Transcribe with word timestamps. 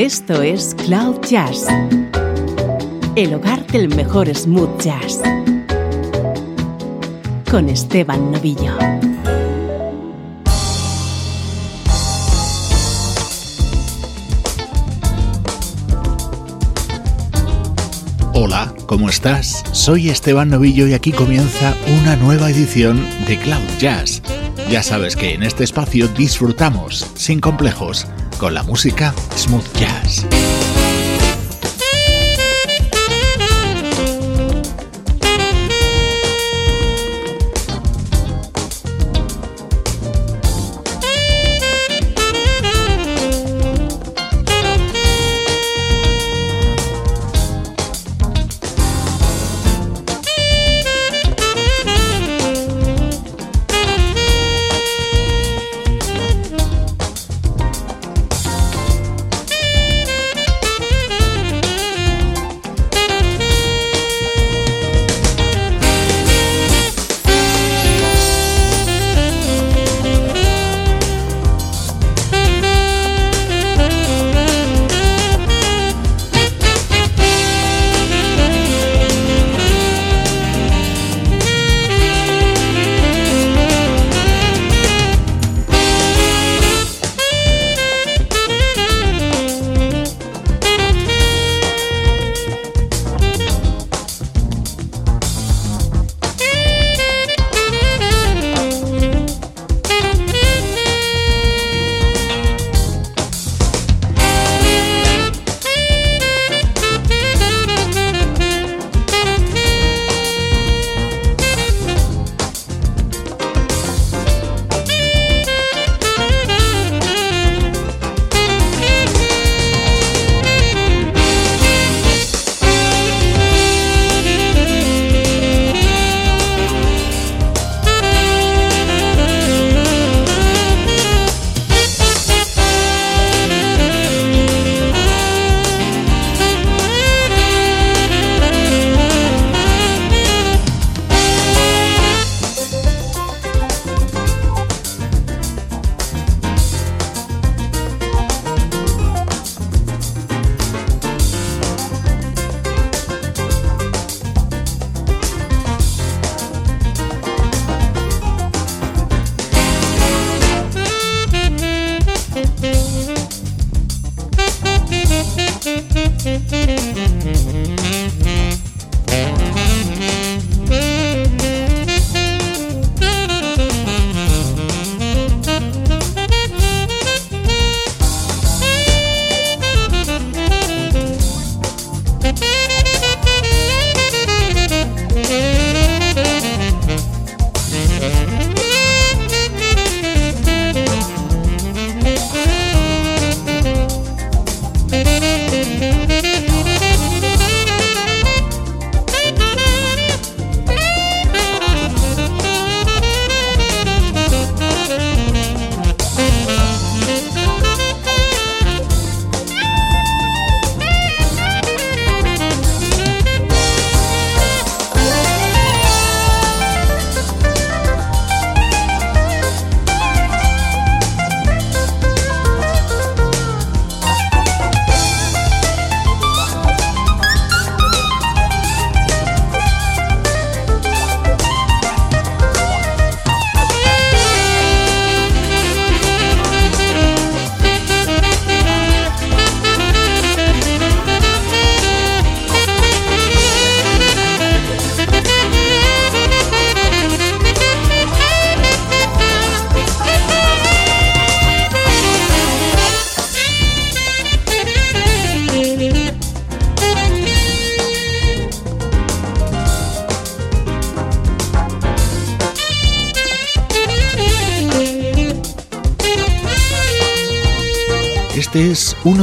Esto 0.00 0.40
es 0.40 0.74
Cloud 0.86 1.20
Jazz, 1.28 1.66
el 3.16 3.34
hogar 3.34 3.66
del 3.66 3.94
mejor 3.94 4.34
smooth 4.34 4.80
jazz, 4.80 5.20
con 7.50 7.68
Esteban 7.68 8.32
Novillo. 8.32 8.78
Hola, 18.32 18.72
¿cómo 18.86 19.10
estás? 19.10 19.62
Soy 19.72 20.08
Esteban 20.08 20.48
Novillo 20.48 20.86
y 20.86 20.94
aquí 20.94 21.12
comienza 21.12 21.74
una 22.00 22.16
nueva 22.16 22.48
edición 22.48 23.06
de 23.26 23.38
Cloud 23.38 23.68
Jazz. 23.78 24.22
Ya 24.70 24.82
sabes 24.82 25.14
que 25.14 25.34
en 25.34 25.42
este 25.42 25.64
espacio 25.64 26.08
disfrutamos, 26.08 27.06
sin 27.16 27.38
complejos, 27.40 28.06
con 28.40 28.54
la 28.54 28.62
música 28.62 29.12
smooth 29.36 29.70
jazz. 29.78 30.39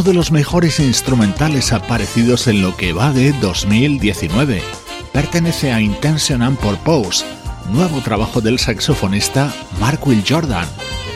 De 0.07 0.13
los 0.13 0.31
mejores 0.31 0.80
instrumentales 0.80 1.74
aparecidos 1.74 2.48
en 2.48 2.62
lo 2.62 2.77
que 2.77 2.94
va 2.94 3.12
de 3.12 3.33
2019. 3.33 4.62
Pertenece 5.12 5.74
a 5.74 5.81
Intention 5.81 6.42
and 6.42 6.57
Purpose, 6.57 7.25
nuevo 7.69 8.00
trabajo 8.00 8.39
del 8.39 8.57
saxofonista 8.57 9.54
Mark 9.81 10.00
Will 10.07 10.24
Jordan. 10.25 10.65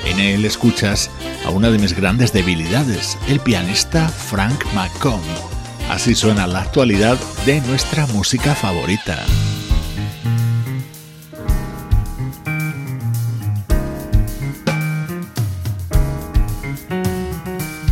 En 0.06 0.20
él 0.20 0.44
escuchas 0.44 1.10
a 1.46 1.52
una 1.52 1.72
de 1.72 1.80
mis 1.80 1.96
grandes 1.96 2.34
debilidades, 2.34 3.18
el 3.30 3.40
pianista 3.40 4.10
Frank 4.10 4.66
McComb. 4.74 5.24
Así 5.90 6.14
suena 6.14 6.46
la 6.46 6.60
actualidad 6.60 7.18
de 7.46 7.62
nuestra 7.62 8.08
música 8.08 8.56
favorita. 8.56 9.26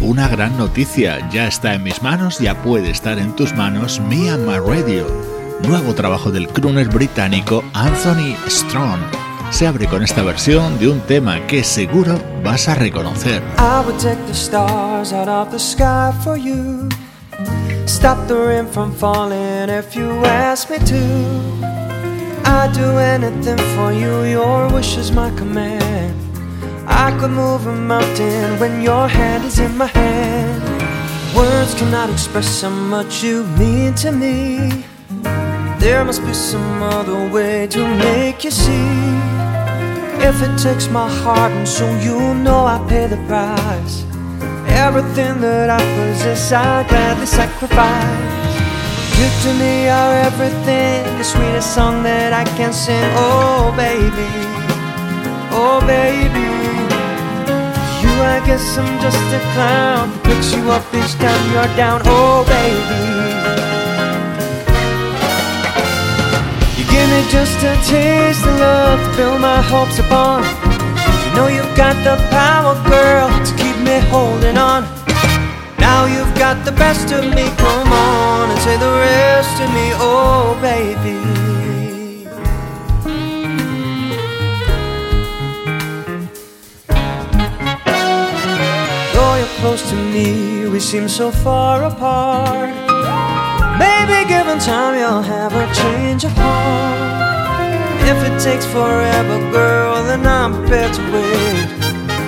Una 0.10 0.28
gran 0.28 0.58
noticia. 0.58 1.30
Ya 1.30 1.48
está 1.48 1.76
en 1.76 1.84
mis 1.84 2.02
manos, 2.02 2.40
ya 2.40 2.60
puede 2.64 2.90
estar 2.90 3.20
en 3.20 3.36
tus 3.36 3.54
manos 3.54 4.00
Me 4.00 4.32
and 4.32 4.44
My 4.48 4.58
Radio, 4.58 5.06
nuevo 5.68 5.94
trabajo 5.94 6.32
del 6.32 6.48
crooner 6.48 6.90
británico 6.90 7.64
Anthony 7.74 8.36
Strong. 8.48 9.00
Se 9.52 9.68
abre 9.68 9.88
con 9.88 10.02
esta 10.02 10.24
versión 10.24 10.80
de 10.80 10.88
un 10.90 11.00
tema 11.02 11.46
que 11.46 11.64
seguro 11.64 12.20
vas 12.44 12.68
a 12.68 12.74
reconocer. 12.74 13.44
I 13.60 13.86
would 13.86 14.00
take 14.00 14.20
the 14.26 14.34
stars 14.34 15.14
out 15.14 15.28
of 15.28 15.52
the 15.52 15.60
sky 15.60 16.12
for 16.24 16.38
you. 16.38 16.90
Stop 17.86 18.28
the 18.28 18.36
rain 18.36 18.68
from 18.68 18.92
falling 18.92 19.70
if 19.70 19.96
you 19.96 20.10
ask 20.26 20.72
me 20.72 20.78
to. 20.78 21.70
I'd 22.46 22.74
do 22.74 22.98
anything 22.98 23.58
for 23.76 23.92
you, 23.92 24.24
your 24.24 24.74
wish 24.74 24.98
is 24.98 25.12
my 25.12 25.30
command. 25.38 25.89
Could 27.20 27.32
move 27.32 27.68
a 27.68 27.76
mountain 27.76 28.58
when 28.62 28.82
your 28.82 29.10
hand 29.10 29.44
is 29.44 29.60
in 29.60 29.76
my 29.76 29.88
hand. 29.88 30.64
Words 31.36 31.74
cannot 31.76 32.10
express 32.10 32.62
how 32.62 32.70
much 32.70 33.22
you 33.22 33.44
mean 33.60 33.94
to 33.96 34.14
me. 34.14 34.86
There 35.80 36.06
must 36.06 36.26
be 36.26 36.34
some 36.34 36.82
other 36.82 37.30
way 37.30 37.68
to 37.68 37.86
make 37.98 38.46
you 38.46 38.52
see. 38.52 38.96
If 40.30 40.42
it 40.42 40.58
takes 40.58 40.88
my 40.88 41.10
heart 41.10 41.52
and 41.52 41.68
soul, 41.68 41.94
you 41.98 42.34
know 42.36 42.64
I 42.66 42.78
pay 42.88 43.08
the 43.08 43.18
price. 43.28 44.06
Everything 44.86 45.42
that 45.42 45.70
I 45.70 45.80
possess, 45.96 46.54
I 46.54 46.88
gladly 46.88 47.26
sacrifice. 47.26 48.54
You 49.20 49.28
to 49.44 49.60
me 49.60 49.90
are 49.90 50.14
everything, 50.30 51.04
the 51.18 51.26
sweetest 51.26 51.76
song 51.76 52.02
that 52.04 52.32
I 52.32 52.46
can 52.56 52.72
sing. 52.72 53.04
Oh, 53.18 53.74
baby, 53.76 54.30
oh, 55.52 55.84
baby. 55.86 56.59
I 58.22 58.40
guess 58.46 58.78
I'm 58.78 59.00
just 59.02 59.18
a 59.34 59.40
clown 59.54 60.10
who 60.10 60.20
picks 60.28 60.54
you 60.54 60.72
up 60.72 60.84
each 60.94 61.14
time 61.16 61.44
you're 61.52 61.72
down. 61.76 62.02
Oh, 62.06 62.44
baby. 62.46 63.02
You 66.78 66.84
give 66.90 67.08
me 67.14 67.22
just 67.30 67.58
a 67.64 67.74
taste 67.88 68.46
of 68.46 68.60
love 68.60 69.00
to 69.04 69.18
build 69.18 69.42
my 69.42 69.62
hopes 69.62 70.00
upon. 70.00 70.44
You 71.24 71.32
know 71.36 71.48
you've 71.48 71.76
got 71.76 71.96
the 72.04 72.16
power, 72.30 72.76
girl, 72.90 73.30
to 73.46 73.52
keep 73.56 73.78
me 73.88 74.00
holding 74.10 74.58
on. 74.58 74.84
Now 75.80 76.06
you've 76.06 76.36
got 76.36 76.66
the 76.66 76.72
best 76.72 77.12
of 77.12 77.24
me, 77.24 77.46
come 77.58 77.92
on 77.92 78.52
and 78.52 78.60
say 78.62 78.78
the 78.78 78.92
rest 78.92 79.62
of 79.62 79.70
me, 79.74 79.92
oh 79.96 80.58
baby. 80.62 81.39
Close 89.60 89.90
to 89.90 89.96
me, 89.96 90.68
we 90.70 90.80
seem 90.80 91.10
so 91.10 91.32
far 91.32 91.84
apart. 91.84 92.70
Maybe 93.78 94.28
given 94.28 94.58
time 94.60 94.98
you'll 94.98 95.22
have 95.22 95.54
a 95.54 95.66
change 95.74 96.24
of 96.24 96.32
heart. 96.32 98.00
If 98.12 98.18
it 98.28 98.36
takes 98.42 98.66
forever, 98.66 99.38
girl, 99.52 100.04
then 100.04 100.26
I'm 100.26 100.54
prepared 100.54 100.94
to 100.94 101.02
wait. 101.12 101.68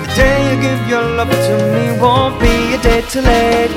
The 0.02 0.08
day 0.14 0.38
you 0.48 0.60
give 0.60 0.80
your 0.88 1.04
love 1.16 1.30
to 1.48 1.56
me 1.72 1.98
won't 2.00 2.38
be 2.38 2.74
a 2.74 2.78
day 2.82 3.00
too 3.08 3.22
late. 3.22 3.72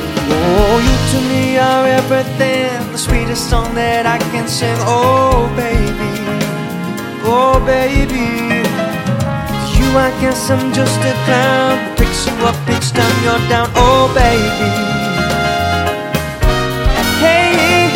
Oh, 0.48 0.76
you 0.88 0.96
to 1.12 1.20
me 1.32 1.58
are 1.58 1.88
everything, 1.88 2.92
the 2.92 2.98
sweetest 2.98 3.50
song 3.50 3.74
that 3.76 4.06
I 4.06 4.18
can 4.32 4.48
sing. 4.48 4.78
Oh, 4.82 5.48
baby, 5.56 6.14
oh, 7.24 7.56
baby. 7.66 8.28
To 9.64 9.68
you, 9.80 9.90
I 9.98 10.12
guess 10.20 10.50
I'm 10.50 10.74
just 10.74 11.00
a 11.00 11.14
clown 11.26 11.95
picks 12.16 12.28
you 12.28 12.46
up 12.46 12.56
each 12.70 12.92
time 12.92 13.24
you're 13.24 13.50
down. 13.50 13.70
Oh, 13.76 14.12
baby. 14.14 14.72
Hey, 17.20 17.92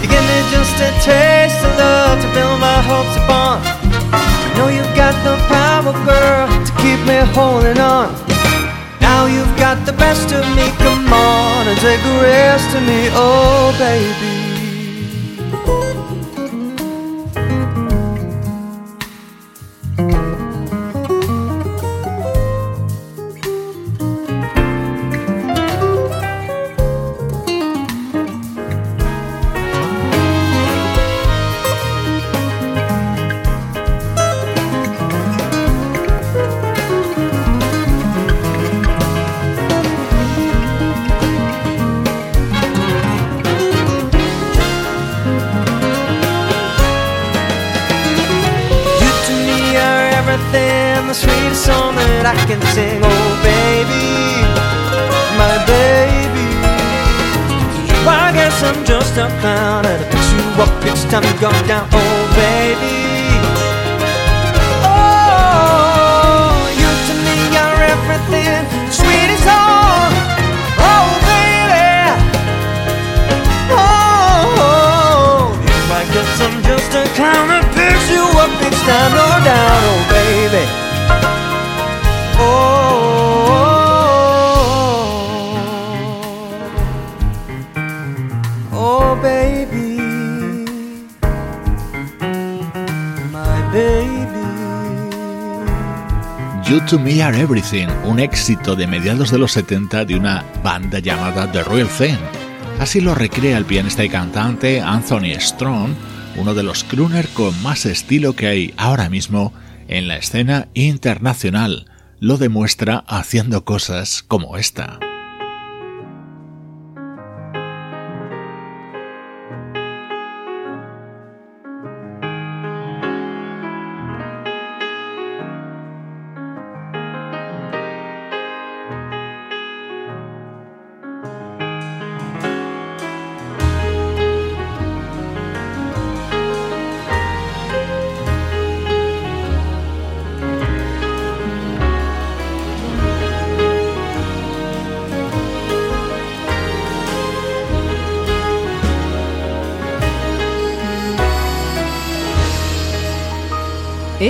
you 0.00 0.08
give 0.08 0.24
me 0.30 0.38
just 0.50 0.74
a 0.80 0.90
taste 1.02 1.64
of 1.64 1.78
love 1.78 2.20
to 2.22 2.28
build 2.34 2.58
my 2.60 2.80
hopes 2.82 3.16
upon. 3.22 3.62
You 4.42 4.54
know 4.56 4.68
you've 4.68 4.96
got 4.96 5.14
the 5.24 5.36
power, 5.48 5.92
girl, 6.04 6.48
to 6.66 6.72
keep 6.82 7.00
me 7.06 7.18
holding 7.34 7.78
on. 7.78 8.14
Now 9.00 9.26
you've 9.26 9.56
got 9.56 9.84
the 9.86 9.92
best 9.92 10.32
of 10.32 10.44
me, 10.56 10.70
come 10.78 11.12
on 11.12 11.68
and 11.68 11.78
take 11.78 12.02
the 12.02 12.20
rest 12.22 12.74
of 12.76 12.82
me, 12.82 13.08
oh 13.12 13.74
baby. 13.78 14.41
Un 98.04 98.20
éxito 98.20 98.76
de 98.76 98.86
mediados 98.86 99.30
de 99.30 99.38
los 99.38 99.52
70 99.52 100.04
de 100.04 100.14
una 100.14 100.44
banda 100.62 100.98
llamada 100.98 101.50
The 101.50 101.64
Real 101.64 101.88
Thing. 101.88 102.18
Así 102.78 103.00
lo 103.00 103.14
recrea 103.14 103.56
el 103.56 103.64
pianista 103.64 104.04
y 104.04 104.10
cantante 104.10 104.82
Anthony 104.82 105.40
Strong, 105.40 105.94
uno 106.36 106.52
de 106.52 106.64
los 106.64 106.84
crooner 106.84 107.28
con 107.28 107.62
más 107.62 107.86
estilo 107.86 108.36
que 108.36 108.46
hay 108.46 108.74
ahora 108.76 109.08
mismo 109.08 109.54
en 109.88 110.06
la 110.06 110.18
escena 110.18 110.68
internacional. 110.74 111.86
Lo 112.20 112.36
demuestra 112.36 113.04
haciendo 113.08 113.64
cosas 113.64 114.22
como 114.22 114.58
esta. 114.58 114.98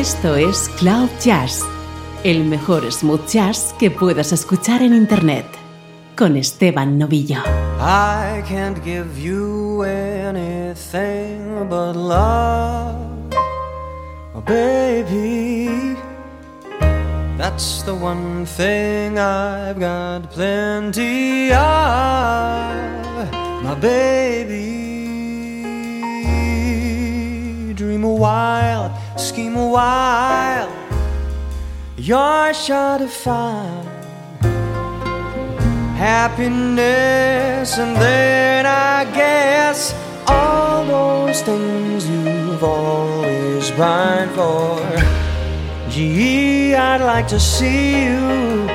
Esto 0.02 0.35
es 0.35 0.68
Cloud 0.80 1.11
Jazz, 1.25 1.64
el 2.25 2.44
mejor 2.44 2.90
smooth 2.90 3.25
jazz 3.28 3.73
que 3.78 3.88
puedas 3.88 4.32
escuchar 4.32 4.82
en 4.82 4.94
Internet, 4.94 5.47
con 6.16 6.37
Esteban 6.37 6.99
Novillo. 6.99 7.40
I 7.78 8.42
can't 8.49 8.82
give 8.85 9.16
you 9.16 9.85
anything 9.85 11.68
but 11.71 11.94
love, 11.94 12.97
oh 14.35 14.40
baby. 14.44 15.97
That's 17.38 17.85
the 17.85 17.94
one 17.94 18.44
thing 18.44 19.21
I've 19.21 19.78
got 19.78 20.32
plenty 20.32 21.52
of, 21.52 23.30
my 23.62 23.76
baby. 23.80 24.82
Dream 27.76 28.02
a 28.02 28.12
while, 28.12 28.90
scheme 29.23 29.57
a 29.57 29.69
while, 29.69 30.69
you're 31.97 32.52
sure 32.52 32.99
to 32.99 33.07
find 33.07 33.88
happiness, 35.97 37.79
and 37.79 37.95
then 37.97 38.67
I 38.67 39.05
guess 39.14 39.95
all 40.26 40.85
those 40.85 41.41
things 41.43 42.09
you've 42.09 42.64
always 42.64 43.71
pined 43.71 44.33
for. 44.33 44.81
Gee, 45.88 46.75
I'd 46.75 47.02
like 47.02 47.29
to 47.29 47.38
see 47.38 48.02
you 48.02 48.67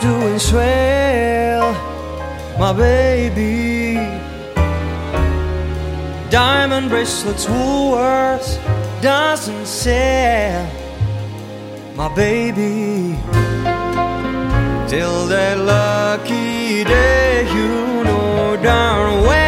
doing 0.00 0.38
swell, 0.38 1.72
my 2.56 2.72
baby. 2.72 3.96
Diamond 6.30 6.88
bracelets, 6.88 7.46
Woolworths 7.46 8.77
doesn't 9.00 9.66
sell, 9.66 10.66
my 11.94 12.08
baby. 12.14 13.16
Till 14.88 15.26
that 15.26 15.58
lucky 15.58 16.82
day, 16.84 17.46
you 17.54 18.04
know 18.04 18.56
darn 18.62 19.22
well, 19.22 19.47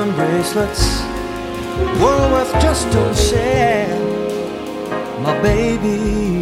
Diamond 0.00 0.16
bracelets, 0.16 1.02
Woolworth 2.00 2.52
just 2.62 2.90
don't 2.90 3.14
sell, 3.14 4.00
my 5.20 5.38
baby. 5.42 6.39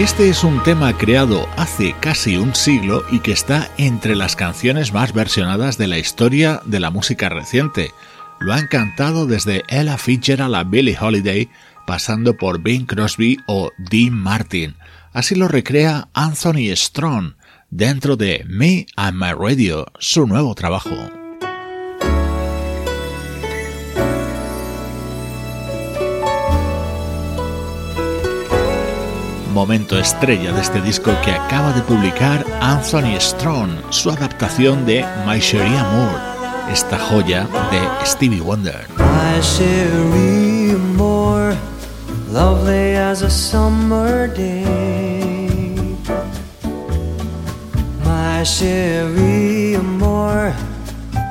Este 0.00 0.30
es 0.30 0.44
un 0.44 0.62
tema 0.62 0.96
creado 0.96 1.46
hace 1.58 1.94
casi 2.00 2.38
un 2.38 2.54
siglo 2.54 3.04
y 3.10 3.20
que 3.20 3.32
está 3.32 3.70
entre 3.76 4.16
las 4.16 4.34
canciones 4.34 4.94
más 4.94 5.12
versionadas 5.12 5.76
de 5.76 5.88
la 5.88 5.98
historia 5.98 6.62
de 6.64 6.80
la 6.80 6.90
música 6.90 7.28
reciente. 7.28 7.90
Lo 8.38 8.54
han 8.54 8.66
cantado 8.66 9.26
desde 9.26 9.62
Ella 9.68 9.98
Fitzgerald 9.98 10.54
a 10.54 10.64
Billie 10.64 10.96
Holiday, 10.98 11.50
pasando 11.86 12.34
por 12.34 12.62
Bing 12.62 12.86
Crosby 12.86 13.36
o 13.46 13.72
Dean 13.76 14.14
Martin. 14.14 14.74
Así 15.12 15.34
lo 15.34 15.48
recrea 15.48 16.08
Anthony 16.14 16.74
Strong 16.74 17.34
dentro 17.68 18.16
de 18.16 18.46
Me 18.48 18.86
and 18.96 19.22
My 19.22 19.32
Radio, 19.38 19.84
su 19.98 20.26
nuevo 20.26 20.54
trabajo. 20.54 21.19
Momento 29.50 29.98
estrella 29.98 30.52
de 30.52 30.60
este 30.60 30.80
disco 30.80 31.10
que 31.24 31.32
acaba 31.32 31.72
de 31.72 31.82
publicar 31.82 32.44
Anthony 32.60 33.18
Strong, 33.18 33.70
su 33.90 34.10
adaptación 34.10 34.86
de 34.86 35.04
My 35.26 35.40
Cherie 35.40 35.82
Moore, 35.92 36.72
esta 36.72 36.98
joya 36.98 37.46
de 37.70 38.06
Stevie 38.06 38.40
Wonder. 38.40 38.86
My 38.98 39.40
Cherie 39.42 40.76
Moore, 40.96 41.56
lovely 42.32 42.96
as 42.96 43.22
a 43.22 43.30
summer 43.30 44.32
day. 44.32 45.96
My 48.04 48.44
Cherie 48.44 49.78
Moore, 49.78 50.54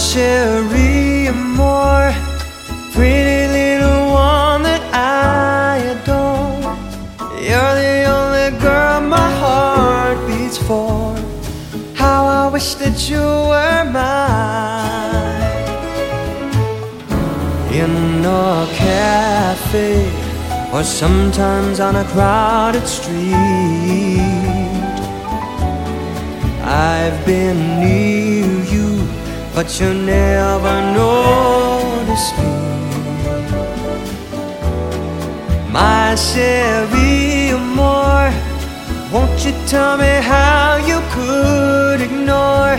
you 1.27 1.33
more, 1.33 2.13
pretty 2.93 3.41
little 3.59 4.11
one 4.11 4.63
that 4.63 4.83
I 4.93 5.77
adore. 5.93 6.71
You're 7.47 7.75
the 7.83 7.97
only 8.17 8.49
girl 8.61 9.01
my 9.01 9.29
heart 9.41 10.17
beats 10.27 10.57
for. 10.57 11.15
How 11.95 12.19
I 12.25 12.49
wish 12.53 12.75
that 12.75 12.97
you 13.09 13.25
were 13.51 13.83
mine. 13.91 15.35
In 17.81 18.23
a 18.25 18.67
cafe, 18.83 20.09
or 20.73 20.83
sometimes 20.83 21.79
on 21.81 21.97
a 21.97 22.05
crowded 22.13 22.87
street, 22.87 24.21
I've 26.63 27.19
been 27.25 27.59
near 27.81 28.56
but 29.57 29.79
you 29.79 29.91
never 29.91 30.75
noticed 31.01 32.37
me. 32.37 32.49
My 35.71 36.13
Sherry 36.13 37.57
Moore, 37.75 38.29
won't 39.11 39.43
you 39.43 39.53
tell 39.65 39.97
me 39.97 40.13
how 40.33 40.75
you 40.89 40.99
could 41.15 42.01
ignore 42.01 42.77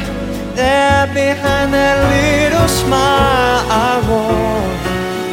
that 0.54 1.12
behind 1.14 1.74
that 1.74 1.96
little 2.14 2.68
smile 2.68 3.60
I 3.86 3.92
wore? 4.08 4.68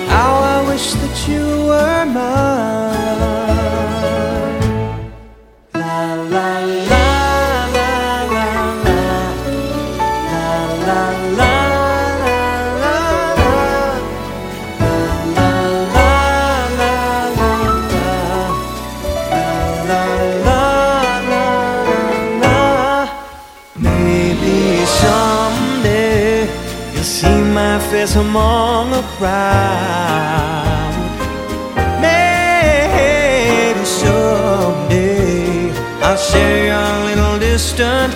How 0.09 0.31
I 0.53 0.57
wish 0.67 0.93
that 0.93 1.15
you 1.27 1.45
were 1.69 2.05
mine. 2.07 2.65
Face 28.05 28.15
among 28.17 28.93
a 28.93 29.01
crowd. 29.17 30.93
Maybe 32.01 33.83
someday 33.85 35.71
I'll 36.01 36.17
share 36.17 36.65
your 36.71 37.05
little 37.07 37.39
distant 37.39 38.13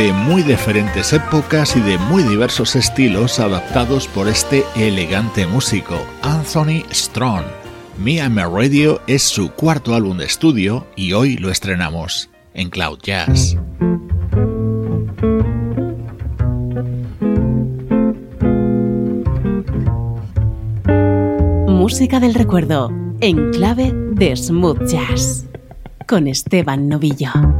de 0.00 0.14
muy 0.14 0.42
diferentes 0.42 1.12
épocas 1.12 1.76
y 1.76 1.80
de 1.80 1.98
muy 1.98 2.22
diversos 2.22 2.74
estilos 2.74 3.38
adaptados 3.38 4.08
por 4.08 4.28
este 4.28 4.64
elegante 4.74 5.46
músico, 5.46 5.94
Anthony 6.22 6.86
Strong. 6.90 7.44
And 8.22 8.38
Radio 8.38 9.02
es 9.06 9.22
su 9.22 9.50
cuarto 9.50 9.94
álbum 9.94 10.16
de 10.16 10.24
estudio 10.24 10.86
y 10.96 11.12
hoy 11.12 11.36
lo 11.36 11.50
estrenamos 11.50 12.30
en 12.54 12.70
Cloud 12.70 12.98
Jazz. 13.02 13.58
Música 21.68 22.20
del 22.20 22.32
recuerdo 22.32 22.90
en 23.20 23.50
clave 23.50 23.92
de 24.12 24.34
smooth 24.34 24.82
jazz 24.86 25.44
con 26.06 26.26
Esteban 26.26 26.88
Novillo. 26.88 27.59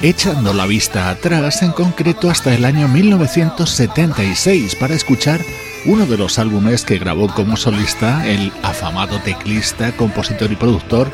Echando 0.00 0.54
la 0.54 0.64
vista 0.64 1.10
atrás, 1.10 1.60
en 1.60 1.72
concreto 1.72 2.30
hasta 2.30 2.54
el 2.54 2.64
año 2.64 2.88
1976, 2.88 4.74
para 4.76 4.94
escuchar 4.94 5.42
uno 5.84 6.06
de 6.06 6.16
los 6.16 6.38
álbumes 6.38 6.86
que 6.86 6.98
grabó 6.98 7.28
como 7.28 7.58
solista 7.58 8.26
el 8.26 8.52
afamado 8.62 9.20
teclista, 9.20 9.92
compositor 9.92 10.50
y 10.50 10.56
productor 10.56 11.10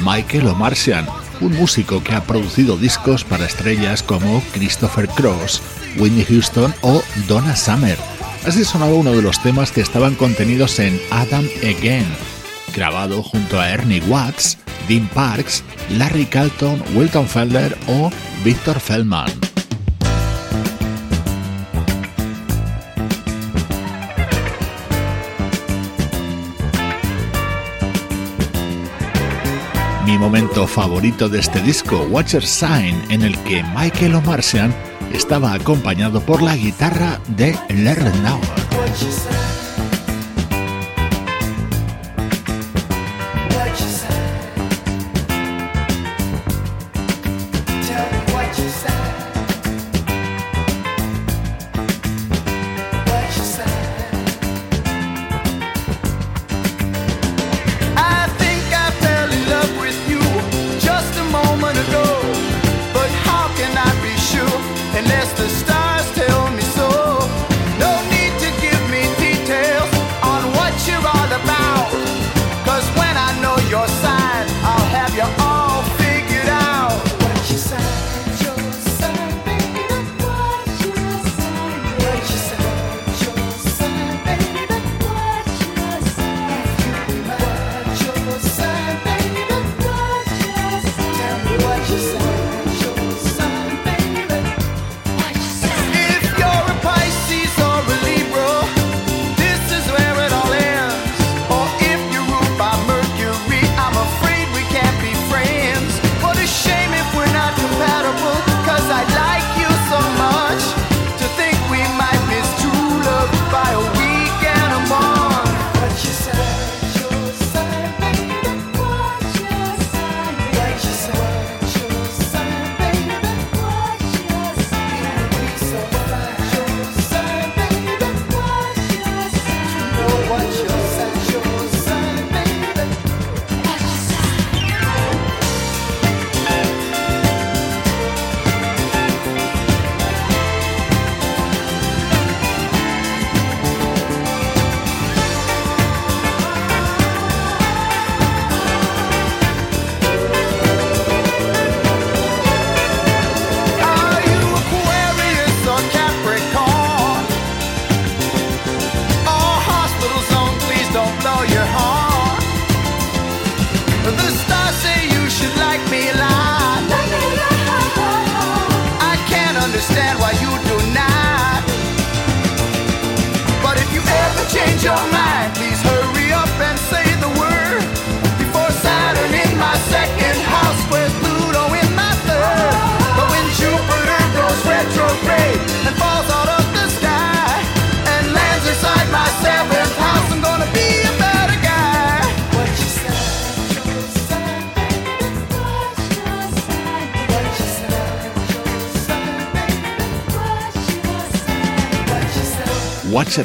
Michael 0.00 0.46
O'Marcian, 0.46 1.08
un 1.40 1.56
músico 1.56 2.00
que 2.04 2.14
ha 2.14 2.22
producido 2.22 2.76
discos 2.76 3.24
para 3.24 3.46
estrellas 3.46 4.04
como 4.04 4.44
Christopher 4.52 5.08
Cross, 5.08 5.60
Whitney 5.96 6.24
Houston 6.24 6.72
o 6.82 7.02
Donna 7.26 7.56
Summer. 7.56 7.98
Así 8.46 8.64
sonaba 8.64 8.94
uno 8.94 9.10
de 9.10 9.22
los 9.22 9.42
temas 9.42 9.72
que 9.72 9.80
estaban 9.80 10.14
contenidos 10.14 10.78
en 10.78 11.00
Adam 11.10 11.48
Again, 11.64 12.06
grabado 12.72 13.24
junto 13.24 13.58
a 13.58 13.70
Ernie 13.70 14.02
Watts, 14.02 14.56
Dean 14.88 15.08
Parks, 15.08 15.64
Larry 15.90 16.26
Calton, 16.26 16.82
Wilton 16.94 17.26
Felder 17.26 17.76
o 17.86 18.10
Victor 18.44 18.80
Feldman. 18.80 19.30
Mi 30.04 30.16
momento 30.16 30.66
favorito 30.66 31.28
de 31.28 31.40
este 31.40 31.60
disco, 31.60 32.06
Watcher 32.10 32.44
Sign, 32.44 32.98
en 33.10 33.22
el 33.22 33.36
que 33.44 33.62
Michael 33.76 34.14
O'Marcian 34.14 34.74
estaba 35.12 35.52
acompañado 35.52 36.20
por 36.20 36.42
la 36.42 36.56
guitarra 36.56 37.20
de 37.28 37.56
Larry 37.68 38.10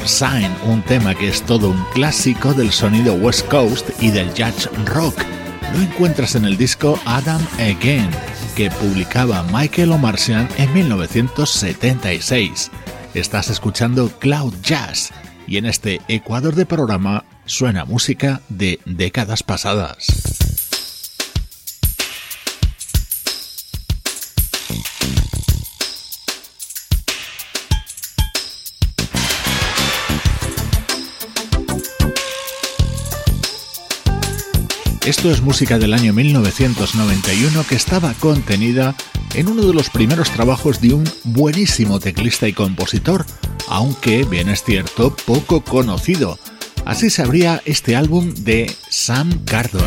Sign, 0.02 0.50
un 0.66 0.82
tema 0.82 1.14
que 1.14 1.28
es 1.28 1.42
todo 1.42 1.70
un 1.70 1.84
clásico 1.94 2.52
del 2.52 2.72
sonido 2.72 3.14
West 3.14 3.46
Coast 3.48 3.88
y 4.00 4.10
del 4.10 4.34
jazz 4.34 4.68
rock. 4.86 5.14
Lo 5.72 5.80
encuentras 5.80 6.34
en 6.34 6.44
el 6.44 6.56
disco 6.56 6.98
Adam 7.04 7.40
Again, 7.54 8.10
que 8.56 8.70
publicaba 8.70 9.44
Michael 9.52 9.92
O'Marcian 9.92 10.48
en 10.58 10.72
1976. 10.74 12.70
Estás 13.14 13.48
escuchando 13.50 14.08
Cloud 14.18 14.54
Jazz 14.62 15.12
y 15.46 15.58
en 15.58 15.66
este 15.66 16.00
Ecuador 16.08 16.54
de 16.54 16.66
programa 16.66 17.24
suena 17.46 17.84
música 17.84 18.40
de 18.48 18.80
décadas 18.84 19.42
pasadas. 19.42 20.23
Esto 35.06 35.30
es 35.30 35.42
música 35.42 35.78
del 35.78 35.92
año 35.92 36.14
1991 36.14 37.66
que 37.68 37.74
estaba 37.74 38.14
contenida 38.14 38.94
en 39.34 39.48
uno 39.48 39.66
de 39.66 39.74
los 39.74 39.90
primeros 39.90 40.30
trabajos 40.30 40.80
de 40.80 40.94
un 40.94 41.04
buenísimo 41.24 42.00
teclista 42.00 42.48
y 42.48 42.54
compositor, 42.54 43.26
aunque, 43.68 44.24
bien 44.24 44.48
es 44.48 44.64
cierto, 44.64 45.14
poco 45.26 45.62
conocido. 45.62 46.38
Así 46.86 47.10
se 47.10 47.20
abría 47.20 47.60
este 47.66 47.96
álbum 47.96 48.32
de 48.32 48.74
Sam 48.88 49.44
Cardon. 49.44 49.84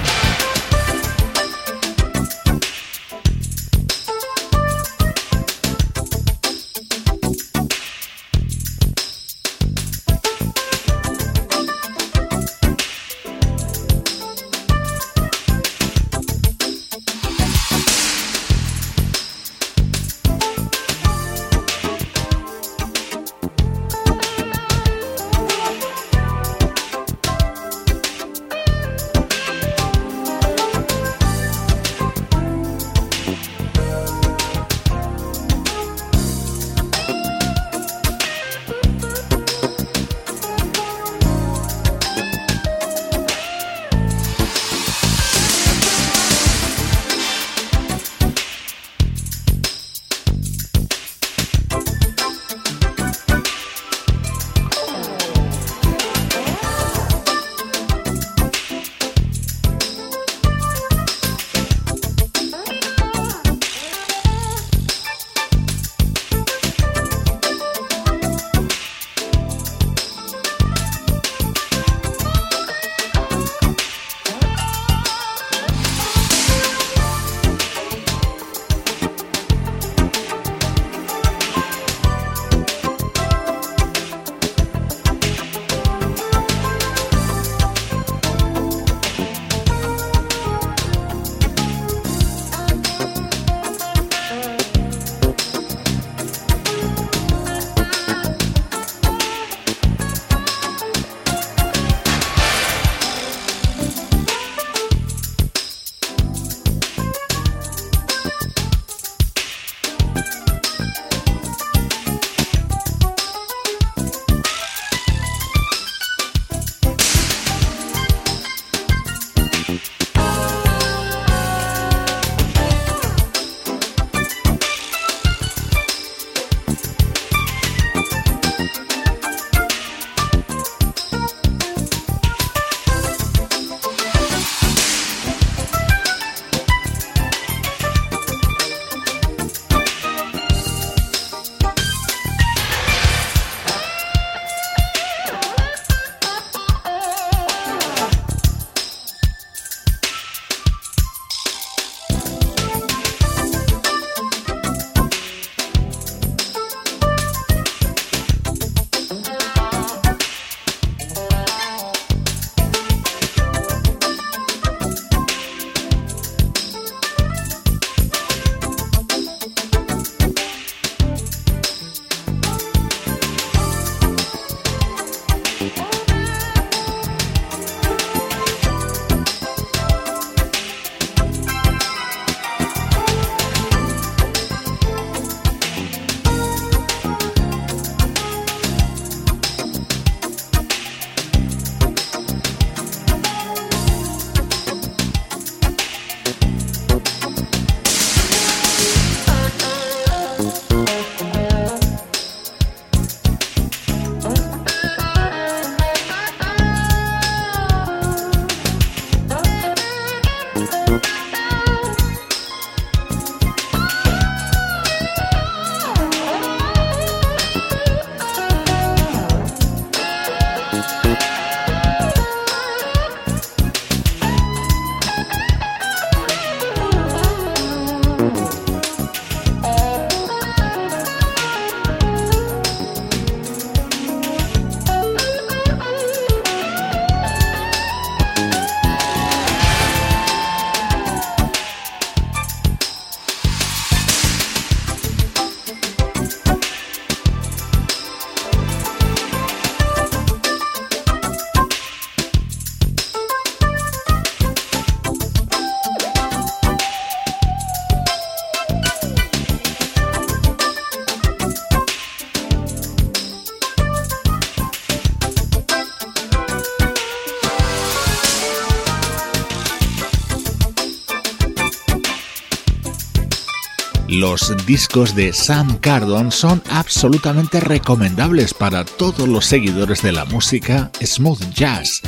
Los 274.29 274.53
discos 274.65 275.15
de 275.15 275.31
Sam 275.31 275.77
Cardon 275.79 276.33
son 276.33 276.61
absolutamente 276.69 277.61
recomendables 277.61 278.53
para 278.53 278.83
todos 278.83 279.25
los 279.25 279.45
seguidores 279.45 280.01
de 280.01 280.11
la 280.11 280.25
música 280.25 280.91
smooth 281.01 281.53
jazz. 281.53 282.01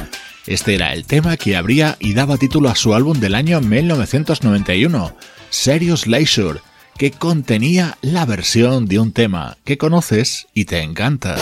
Este 0.46 0.76
era 0.76 0.92
el 0.92 1.06
tema 1.06 1.38
que 1.38 1.56
abría 1.56 1.96
y 1.98 2.14
daba 2.14 2.36
título 2.36 2.68
a 2.68 2.76
su 2.76 2.94
álbum 2.94 3.18
del 3.22 3.36
año 3.36 3.62
1991, 3.62 5.16
Serious 5.50 6.08
Leisure, 6.08 6.60
que 6.98 7.12
contenía 7.12 7.98
la 8.02 8.26
versión 8.26 8.86
de 8.86 9.00
un 9.00 9.14
tema 9.14 9.58
que 9.64 9.78
conoces 9.78 10.48
y 10.54 10.66
te 10.66 10.82
encanta. 10.82 11.38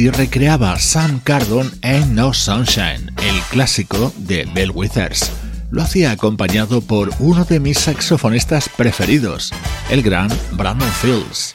Así 0.00 0.08
recreaba 0.08 0.78
Sam 0.78 1.20
Cardon 1.22 1.70
en 1.82 2.14
No 2.14 2.32
Sunshine, 2.32 3.12
el 3.18 3.38
clásico 3.50 4.10
de 4.16 4.46
Bell 4.54 4.70
Withers. 4.74 5.30
Lo 5.70 5.82
hacía 5.82 6.10
acompañado 6.10 6.80
por 6.80 7.10
uno 7.18 7.44
de 7.44 7.60
mis 7.60 7.80
saxofonistas 7.80 8.70
preferidos, 8.70 9.52
el 9.90 10.00
gran 10.00 10.30
Brandon 10.52 10.88
Fields. 11.02 11.54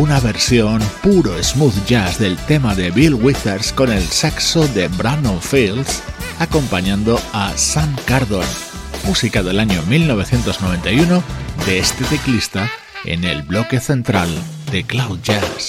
Una 0.00 0.18
versión 0.18 0.80
puro 1.02 1.30
smooth 1.42 1.84
jazz 1.84 2.18
del 2.18 2.38
tema 2.38 2.74
de 2.74 2.90
Bill 2.90 3.12
Withers 3.12 3.70
con 3.70 3.92
el 3.92 4.02
saxo 4.02 4.66
de 4.68 4.88
Brandon 4.88 5.38
Fields 5.42 6.02
acompañando 6.38 7.20
a 7.34 7.52
Sam 7.58 7.94
Cardon, 8.06 8.46
música 9.04 9.42
del 9.42 9.60
año 9.60 9.82
1991 9.82 11.22
de 11.66 11.78
este 11.78 12.04
teclista 12.04 12.70
en 13.04 13.24
el 13.24 13.42
bloque 13.42 13.78
central 13.78 14.30
de 14.72 14.84
Cloud 14.84 15.18
Jazz. 15.22 15.68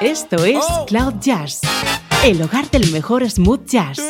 Esto 0.00 0.46
es 0.46 0.64
oh. 0.66 0.86
Cloud 0.86 1.16
Jazz, 1.20 1.60
el 2.24 2.40
hogar 2.40 2.70
del 2.70 2.90
mejor 2.90 3.30
smooth 3.30 3.66
jazz. 3.66 4.09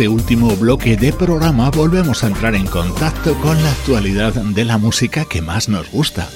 Este 0.00 0.08
último 0.08 0.56
bloque 0.56 0.96
de 0.96 1.12
programa 1.12 1.70
volvemos 1.70 2.24
a 2.24 2.28
entrar 2.28 2.54
en 2.54 2.66
contacto 2.66 3.38
con 3.38 3.62
la 3.62 3.70
actualidad 3.70 4.32
de 4.32 4.64
la 4.64 4.78
música 4.78 5.26
que 5.26 5.42
más 5.42 5.68
nos 5.68 5.90
gusta. 5.90 6.26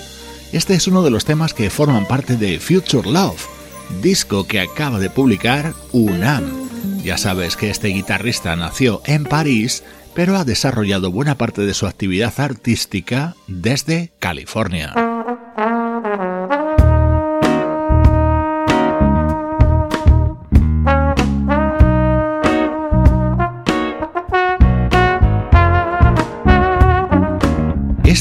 Este 0.52 0.74
es 0.74 0.86
uno 0.86 1.02
de 1.02 1.08
los 1.08 1.24
temas 1.24 1.54
que 1.54 1.70
forman 1.70 2.06
parte 2.06 2.36
de 2.36 2.60
Future 2.60 3.10
Love, 3.10 3.42
disco 4.02 4.46
que 4.46 4.60
acaba 4.60 4.98
de 4.98 5.08
publicar 5.08 5.72
UNAM. 5.92 6.44
Ya 7.02 7.16
sabes 7.16 7.56
que 7.56 7.70
este 7.70 7.88
guitarrista 7.88 8.54
nació 8.54 9.00
en 9.06 9.24
París, 9.24 9.82
pero 10.14 10.36
ha 10.36 10.44
desarrollado 10.44 11.10
buena 11.10 11.38
parte 11.38 11.62
de 11.62 11.72
su 11.72 11.86
actividad 11.86 12.34
artística 12.36 13.34
desde 13.46 14.12
California. 14.18 14.92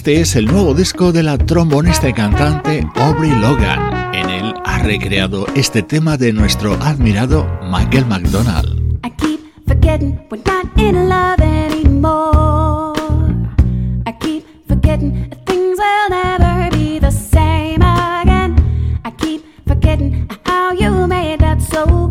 Este 0.04 0.20
es 0.20 0.36
el 0.36 0.48
nuevo 0.48 0.74
disco 0.74 1.14
de 1.14 1.24
la 1.24 1.38
trombonista 1.38 2.10
y 2.10 2.14
cantante 2.14 2.86
Aubrey 2.96 3.32
Logan. 3.40 4.14
En 4.14 4.30
él 4.30 4.54
ha 4.66 4.80
recreado 4.80 5.48
este 5.56 5.82
tema 5.82 6.18
de 6.18 6.34
nuestro 6.34 6.74
admirado 6.74 7.50
Michael 7.72 8.08
McDonald. 8.08 9.00
I 9.06 9.10
keep 9.12 9.40
forgetting 9.66 10.20
how 20.46 20.74
you 20.74 21.08
made 21.08 21.40
that 21.40 21.62
so. 21.62 22.04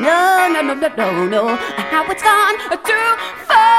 No, 0.00 0.48
no, 0.48 0.60
no, 0.62 0.74
no, 0.74 0.88
no, 0.96 1.26
no, 1.26 1.56
how 1.90 2.04
it's 2.10 2.22
gone 2.22 2.58
too 2.82 3.08
far. 3.46 3.74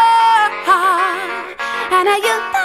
And 1.91 2.07
I 2.09 2.17
you 2.17 2.64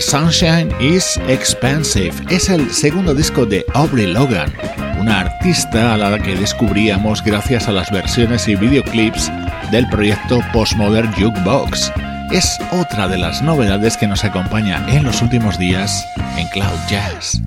Sunshine 0.00 0.74
is 0.80 1.18
Expensive. 1.28 2.12
Es 2.28 2.48
el 2.48 2.72
segundo 2.72 3.14
disco 3.14 3.46
de 3.46 3.64
Aubrey 3.74 4.06
Logan, 4.06 4.52
una 4.98 5.20
artista 5.20 5.94
a 5.94 5.96
la 5.96 6.18
que 6.18 6.34
descubríamos 6.34 7.22
gracias 7.22 7.68
a 7.68 7.72
las 7.72 7.90
versiones 7.90 8.48
y 8.48 8.56
videoclips 8.56 9.30
del 9.70 9.88
proyecto 9.88 10.40
Postmodern 10.52 11.12
Jukebox. 11.12 11.92
Es 12.32 12.58
otra 12.72 13.08
de 13.08 13.18
las 13.18 13.42
novedades 13.42 13.96
que 13.96 14.06
nos 14.06 14.24
acompaña 14.24 14.84
en 14.88 15.04
los 15.04 15.22
últimos 15.22 15.58
días 15.58 16.06
en 16.36 16.48
Cloud 16.48 16.78
Jazz. 16.88 17.40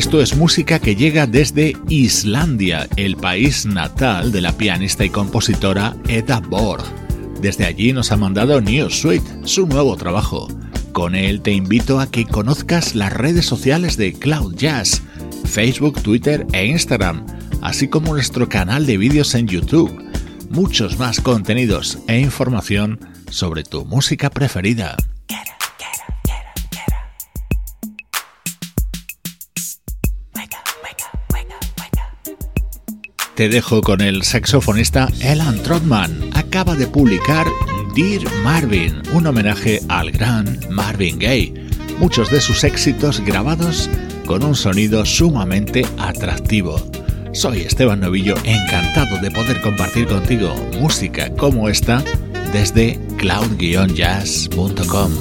Esto 0.00 0.22
es 0.22 0.34
música 0.34 0.78
que 0.78 0.96
llega 0.96 1.26
desde 1.26 1.76
Islandia, 1.90 2.88
el 2.96 3.16
país 3.16 3.66
natal 3.66 4.32
de 4.32 4.40
la 4.40 4.56
pianista 4.56 5.04
y 5.04 5.10
compositora 5.10 5.94
Edda 6.08 6.40
Borg. 6.40 6.82
Desde 7.42 7.66
allí 7.66 7.92
nos 7.92 8.10
ha 8.10 8.16
mandado 8.16 8.62
New 8.62 8.88
Sweet, 8.88 9.22
su 9.44 9.66
nuevo 9.66 9.94
trabajo. 9.98 10.48
Con 10.92 11.14
él 11.14 11.42
te 11.42 11.52
invito 11.52 12.00
a 12.00 12.10
que 12.10 12.24
conozcas 12.24 12.94
las 12.94 13.12
redes 13.12 13.44
sociales 13.44 13.98
de 13.98 14.14
Cloud 14.14 14.54
Jazz, 14.54 15.02
Facebook, 15.44 16.00
Twitter 16.00 16.46
e 16.54 16.64
Instagram, 16.64 17.26
así 17.60 17.86
como 17.86 18.14
nuestro 18.14 18.48
canal 18.48 18.86
de 18.86 18.96
vídeos 18.96 19.34
en 19.34 19.48
YouTube. 19.48 20.02
Muchos 20.48 20.98
más 20.98 21.20
contenidos 21.20 21.98
e 22.08 22.18
información 22.18 22.98
sobre 23.28 23.64
tu 23.64 23.84
música 23.84 24.30
preferida. 24.30 24.96
Te 33.40 33.48
dejo 33.48 33.80
con 33.80 34.02
el 34.02 34.22
saxofonista 34.22 35.08
Elan 35.22 35.62
Trotman. 35.62 36.28
Acaba 36.34 36.76
de 36.76 36.86
publicar 36.86 37.46
Dear 37.96 38.20
Marvin, 38.44 39.00
un 39.14 39.26
homenaje 39.26 39.80
al 39.88 40.10
gran 40.10 40.60
Marvin 40.68 41.18
Gaye. 41.18 41.54
Muchos 41.98 42.30
de 42.30 42.42
sus 42.42 42.64
éxitos 42.64 43.20
grabados 43.20 43.88
con 44.26 44.44
un 44.44 44.54
sonido 44.54 45.06
sumamente 45.06 45.86
atractivo. 45.96 46.86
Soy 47.32 47.62
Esteban 47.62 48.00
Novillo, 48.00 48.34
encantado 48.44 49.18
de 49.22 49.30
poder 49.30 49.62
compartir 49.62 50.06
contigo 50.06 50.54
música 50.78 51.34
como 51.34 51.70
esta 51.70 52.04
desde 52.52 53.00
cloud-jazz.com. 53.16 55.12